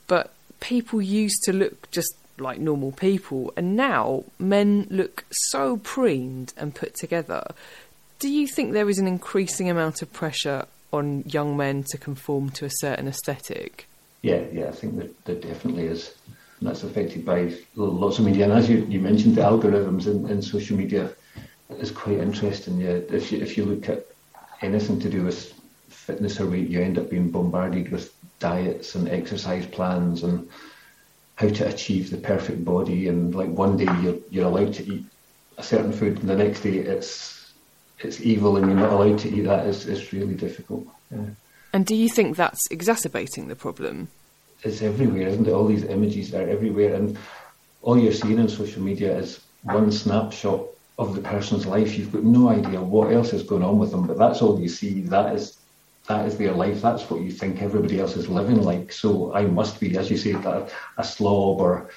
[0.08, 3.52] but people used to look just like normal people.
[3.58, 7.44] And now men look so preened and put together.
[8.20, 12.52] Do you think there is an increasing amount of pressure on young men to conform
[12.52, 13.88] to a certain aesthetic?
[14.22, 16.14] Yeah, yeah, I think that there definitely is
[16.60, 18.46] and that's affected by lots of media.
[18.46, 21.12] And as you, you mentioned, the algorithms in, in social media
[21.70, 22.80] is quite interesting.
[22.80, 24.06] Yeah, if you if you look at
[24.62, 25.54] anything to do with
[25.88, 30.50] fitness or weight, you end up being bombarded with diets and exercise plans and
[31.36, 33.08] how to achieve the perfect body.
[33.08, 35.06] And like one day you're you're allowed to eat
[35.58, 37.54] a certain food, and the next day it's
[38.00, 39.68] it's evil and you're not allowed to eat that.
[39.68, 40.88] It's it's really difficult.
[41.12, 41.26] Yeah.
[41.72, 44.10] And do you think that's exacerbating the problem?
[44.64, 45.52] Is everywhere, isn't it?
[45.52, 47.18] All these images are everywhere, and
[47.82, 50.66] all you're seeing on social media is one snapshot
[50.98, 51.98] of the person's life.
[51.98, 54.70] You've got no idea what else is going on with them, but that's all you
[54.70, 55.02] see.
[55.02, 55.58] That is
[56.08, 56.82] that is their life.
[56.82, 58.92] That's what you think everybody else is living like.
[58.92, 60.68] So I must be, as you say, a,
[60.98, 61.90] a slob or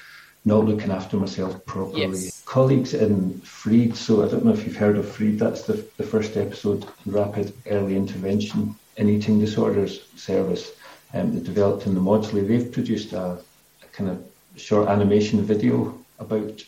[0.45, 2.01] not looking after myself properly.
[2.01, 2.43] Yes.
[2.45, 6.03] Colleagues in Freed, so I don't know if you've heard of Freed, that's the, the
[6.03, 10.73] first episode, Rapid Early Intervention in Eating Disorders Service
[11.13, 13.37] um, that developed in the Maudsley, they've produced a,
[13.83, 14.23] a kind of
[14.55, 16.63] short animation video about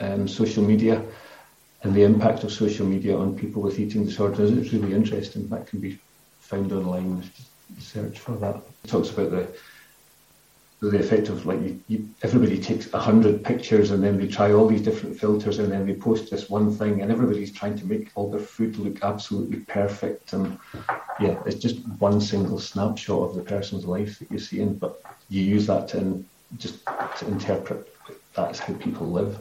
[0.00, 1.02] um, social media
[1.82, 4.50] and the impact of social media on people with eating disorders.
[4.52, 5.48] It's really interesting.
[5.48, 5.98] That can be
[6.40, 7.22] found online.
[7.78, 8.56] Search for that.
[8.84, 9.48] It talks about the
[10.90, 14.52] the effect of like you, you, everybody takes a hundred pictures and then they try
[14.52, 17.86] all these different filters and then they post this one thing and everybody's trying to
[17.86, 20.58] make all their food look absolutely perfect and
[21.20, 25.42] yeah, it's just one single snapshot of the person's life that you're seeing, but you
[25.42, 26.24] use that to
[26.58, 26.84] just
[27.18, 27.94] to interpret
[28.34, 29.38] that's how people live.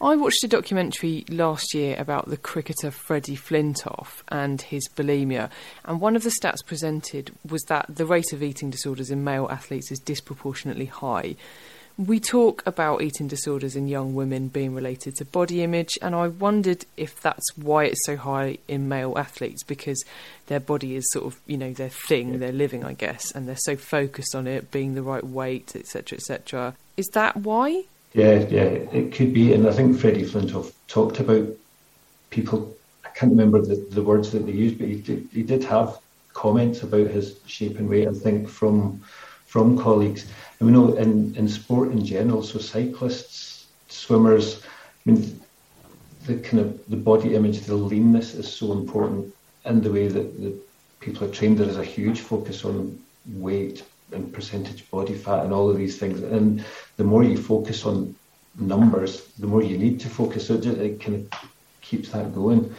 [0.00, 5.50] I watched a documentary last year about the cricketer Freddie Flintoff and his bulimia,
[5.84, 9.48] and one of the stats presented was that the rate of eating disorders in male
[9.50, 11.34] athletes is disproportionately high.
[11.96, 16.28] We talk about eating disorders in young women being related to body image, and I
[16.28, 20.04] wondered if that's why it's so high in male athletes because
[20.46, 23.56] their body is sort of, you know, their thing, their living, I guess, and they're
[23.56, 26.76] so focused on it being the right weight, etc., etc.
[26.96, 27.82] Is that why?
[28.12, 29.52] Yeah, yeah, it could be.
[29.52, 31.48] And I think Freddie Flintoff talked about
[32.30, 35.64] people, I can't remember the, the words that they used, but he did, he did
[35.64, 35.98] have
[36.32, 39.02] comments about his shape and weight, I think, from
[39.46, 40.26] from colleagues.
[40.60, 44.62] And we know in, in sport in general, so cyclists, swimmers,
[45.06, 45.40] I mean,
[46.26, 49.34] the kind of the body image, the leanness is so important
[49.64, 50.54] in the way that the
[51.00, 51.56] people are trained.
[51.58, 53.82] There is a huge focus on weight
[54.12, 56.22] and percentage body fat and all of these things.
[56.22, 56.64] And
[56.96, 58.14] the more you focus on
[58.58, 60.46] numbers, the more you need to focus.
[60.46, 61.40] So it, just, it kind of
[61.80, 62.74] keeps that going.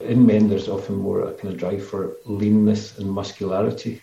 [0.00, 4.02] In men, there's often more a kind of drive for leanness and muscularity.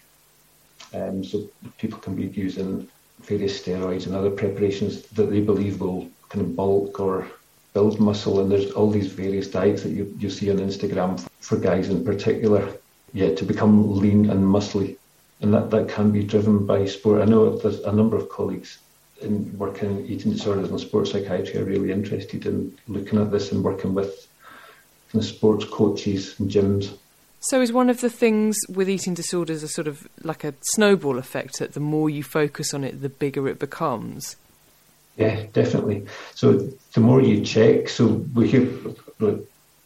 [0.94, 2.88] Um, so people can be using
[3.22, 7.28] various steroids and other preparations that they believe will kind of bulk or
[7.74, 8.40] build muscle.
[8.40, 12.06] And there's all these various diets that you, you see on Instagram for guys in
[12.06, 12.72] particular,
[13.14, 14.98] yeah, to become lean and muscly.
[15.42, 17.22] And that, that can be driven by sport.
[17.22, 18.80] I know there's a number of colleagues
[19.22, 23.52] in working in eating disorders and sports psychiatry are really interested in looking at this
[23.52, 24.28] and working with
[25.12, 26.98] kind of sports coaches and gyms
[27.40, 31.18] so, is one of the things with eating disorders a sort of like a snowball
[31.18, 34.36] effect that the more you focus on it, the bigger it becomes?
[35.18, 36.06] Yeah, definitely.
[36.34, 38.68] So, the more you check, so we hear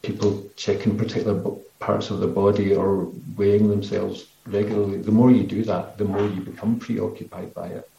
[0.01, 1.33] people checking particular
[1.81, 4.99] parts of the body or weighing themselves regularly.
[4.99, 7.89] The more you do that, the more you become preoccupied by it.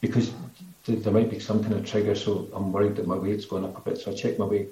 [0.00, 0.32] Because
[0.86, 3.76] there might be some kind of trigger, so I'm worried that my weight's going up
[3.78, 4.68] a bit, so I check my weight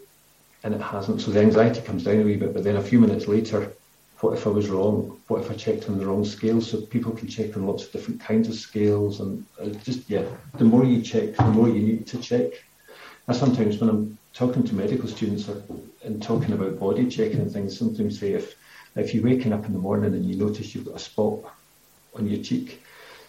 [0.62, 1.20] and it hasn't.
[1.20, 3.72] So the anxiety comes down a wee bit, but then a few minutes later,
[4.20, 5.18] what if I was wrong?
[5.26, 6.60] What if I checked on the wrong scale?
[6.60, 10.24] So people can check on lots of different kinds of scales, and uh, just yeah,
[10.58, 12.52] the more you check, the more you need to check.
[13.26, 15.62] I sometimes, when I'm talking to medical students or,
[16.04, 18.56] and talking about body checking and things, sometimes say if
[18.94, 21.38] if you're waking up in the morning and you notice you've got a spot
[22.14, 22.82] on your cheek,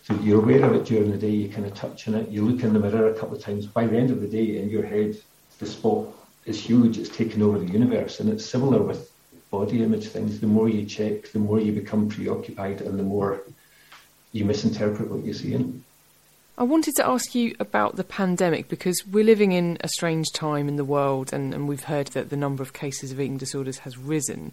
[0.03, 2.45] so you're aware of it during the day, you kind of touch on it, you
[2.45, 3.65] look in the mirror a couple of times.
[3.65, 5.15] By the end of the day, in your head,
[5.59, 6.07] the spot
[6.45, 8.19] is huge, it's taken over the universe.
[8.19, 9.09] And it's similar with
[9.49, 10.41] body image things.
[10.41, 13.43] The more you check, the more you become preoccupied and the more
[14.33, 15.82] you misinterpret what you're seeing.
[16.55, 20.67] I wanted to ask you about the pandemic because we're living in a strange time
[20.67, 23.79] in the world and, and we've heard that the number of cases of eating disorders
[23.79, 24.51] has risen.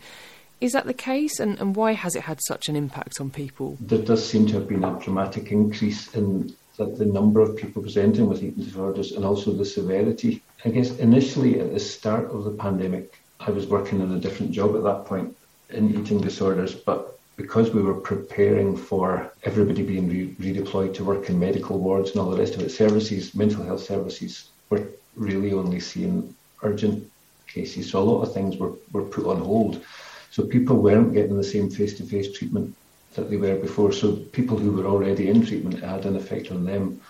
[0.62, 3.76] Is that the case and, and why has it had such an impact on people?
[3.80, 7.82] There does seem to have been a dramatic increase in that the number of people
[7.82, 10.42] presenting with eating disorders and also the severity.
[10.64, 14.52] I guess initially at the start of the pandemic, I was working in a different
[14.52, 15.36] job at that point
[15.68, 21.30] in eating disorders, but because we were preparing for everybody being re- redeployed to work
[21.30, 24.86] in medical wards and all the rest of it, services, mental health services, were
[25.16, 27.10] really only seeing urgent
[27.46, 27.90] cases.
[27.90, 29.82] So a lot of things were, were put on hold.
[30.30, 32.76] So people weren't getting the same face to face treatment
[33.14, 33.92] that they were before.
[33.92, 37.00] So people who were already in treatment had an effect on them.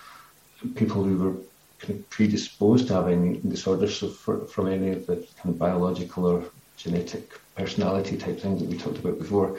[0.75, 1.35] People who were
[1.79, 6.25] kind of predisposed to having disorders, so for, from any of the kind of biological
[6.25, 6.45] or
[6.77, 9.57] genetic personality type things that we talked about before,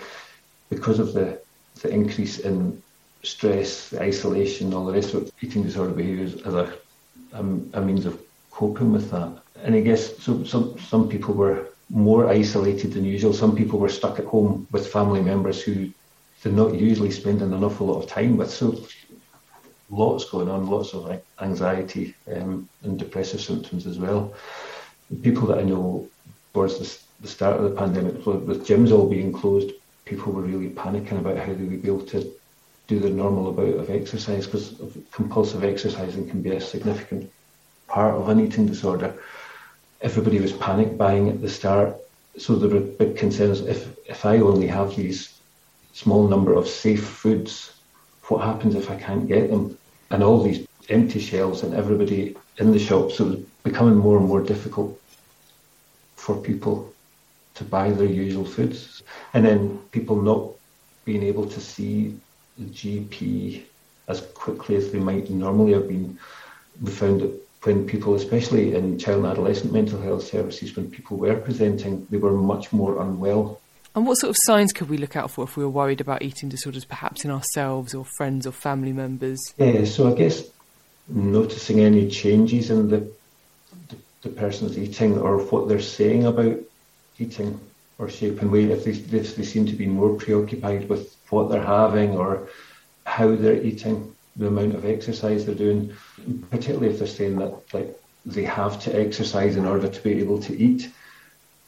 [0.74, 1.38] because of the,
[1.82, 2.82] the increase in
[3.22, 6.72] stress, the isolation, all the rest of it, eating disorder behaviours as a,
[7.34, 8.20] a, means of
[8.50, 9.32] coping with that.
[9.62, 13.34] And I guess so, some some people were more isolated than usual.
[13.34, 15.90] Some people were stuck at home with family members who
[16.42, 18.50] they're not usually spending an awful lot of time with.
[18.50, 18.66] So
[19.90, 24.34] lots going on, lots of anxiety um, and depressive symptoms as well.
[25.22, 26.08] People that I know
[26.52, 26.88] towards the,
[27.20, 29.70] the start of the pandemic, with gyms all being closed,
[30.04, 32.32] people were really panicking about how they would be able to
[32.88, 34.74] do their normal amount of exercise because
[35.12, 37.30] compulsive exercising can be a significant
[37.86, 39.14] part of an eating disorder.
[40.00, 41.96] Everybody was panic buying at the start,
[42.36, 43.60] so there were big concerns.
[43.60, 45.38] If if I only have these
[45.92, 47.72] small number of safe foods,
[48.28, 49.78] what happens if I can't get them?
[50.10, 54.26] And all these empty shelves and everybody in the shops, it was becoming more and
[54.26, 55.00] more difficult
[56.16, 56.92] for people
[57.54, 59.02] to buy their usual foods.
[59.34, 60.50] And then people not
[61.04, 62.18] being able to see
[62.58, 63.62] the GP
[64.08, 66.18] as quickly as they might normally have been.
[66.80, 71.16] We found that when people, especially in child and adolescent mental health services, when people
[71.16, 73.60] were presenting, they were much more unwell
[73.94, 76.22] and what sort of signs could we look out for if we were worried about
[76.22, 79.38] eating disorders, perhaps in ourselves or friends or family members?
[79.58, 80.44] Yeah, so I guess
[81.08, 83.00] noticing any changes in the,
[83.88, 86.58] the, the person's eating or what they're saying about
[87.18, 87.60] eating
[87.98, 91.50] or shape and weight, if they, if they seem to be more preoccupied with what
[91.50, 92.48] they're having or
[93.04, 94.14] how they're eating.
[94.36, 95.94] the amount of exercise they're doing,
[96.50, 97.94] particularly if they're saying that like
[98.24, 100.90] they have to exercise in order to be able to eat.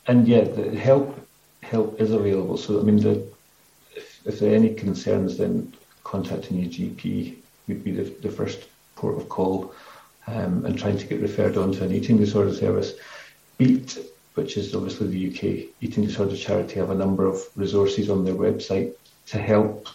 [0.07, 1.27] And yet, the help
[1.63, 2.57] help is available.
[2.57, 3.27] So I mean, the,
[3.95, 5.73] if, if there are any concerns, then
[6.05, 7.37] contacting your GP
[7.69, 9.75] would be the, the first port of call,
[10.27, 12.95] um, and trying to get referred on to an eating disorder service.
[13.59, 13.99] Beat,
[14.35, 18.35] which is obviously the UK eating disorder charity, have a number of resources on their
[18.35, 18.93] website
[19.27, 19.89] to help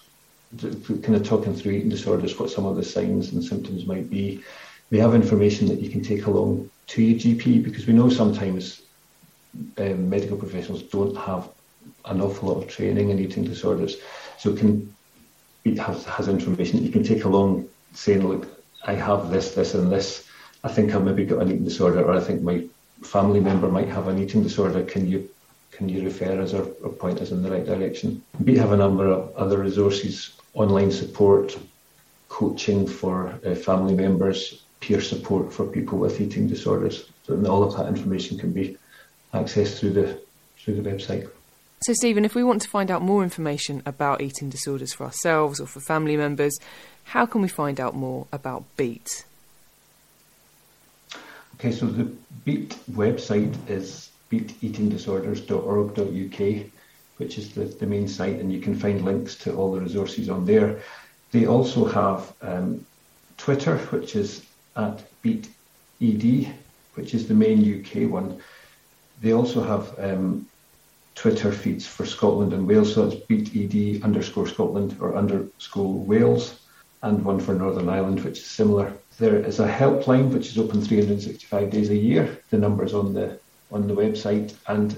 [0.58, 4.44] kind of talking through eating disorders, what some of the signs and symptoms might be.
[4.90, 8.82] They have information that you can take along to your GP because we know sometimes
[9.78, 11.50] um, medical professionals don't have
[12.06, 13.98] an awful lot of training in eating disorders.
[14.38, 14.94] So it can
[15.66, 18.48] it has, has information that you can take along saying, look,
[18.86, 20.28] I have this, this, and this.
[20.64, 22.66] I think I've maybe got an eating disorder, or I think my
[23.02, 24.84] family member might have an eating disorder.
[24.84, 25.30] Can you
[25.72, 28.22] can you refer us or, or point us in the right direction?
[28.44, 31.58] We have a number of other resources online support,
[32.28, 37.10] coaching for uh, family members, peer support for people with eating disorders.
[37.28, 38.78] And all of that information can be
[39.34, 40.20] accessed through the
[40.58, 41.30] through the website.
[41.84, 45.62] So, Stephen, if we want to find out more information about eating disorders for ourselves
[45.62, 46.58] or for family members,
[47.06, 49.24] how can we find out more about BEAT?
[51.60, 52.12] Okay, so the
[52.46, 56.72] BEAT website is beateatingdisorders.org.uk
[57.20, 60.30] which is the, the main site, and you can find links to all the resources
[60.30, 60.80] on there.
[61.32, 62.86] They also have um,
[63.38, 64.46] Twitter, which is
[64.78, 66.54] at BeatED,
[66.96, 68.42] which is the main UK one.
[69.22, 70.48] They also have um,
[71.14, 76.62] Twitter feeds for Scotland and Wales, so it's BeatED underscore Scotland or underscore Wales,
[77.02, 78.94] and one for Northern Ireland, which is similar.
[79.18, 82.40] There is a helpline which is open 365 days a year.
[82.50, 83.40] The number's on the
[83.72, 84.96] on the website, and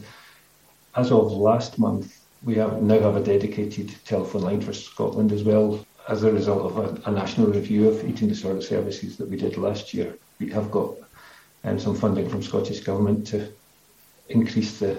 [0.95, 5.43] as of last month, we have now have a dedicated telephone line for Scotland as
[5.43, 5.86] well.
[6.08, 9.58] As a result of a, a national review of eating disorder services that we did
[9.58, 10.95] last year, we have got
[11.64, 13.47] um, some funding from Scottish Government to
[14.30, 14.97] increase the,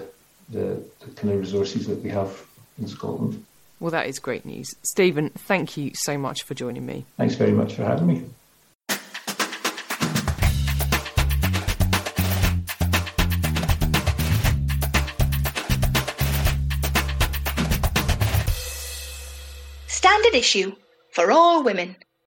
[0.49, 2.45] the, the kind of resources that we have
[2.77, 3.43] in Scotland.
[3.83, 4.73] Well, that is great news.
[4.81, 7.05] Stephen, thank you so much for joining me.
[7.17, 8.23] Thanks very much for having me.
[19.87, 20.77] Standard issue
[21.11, 21.97] for all women.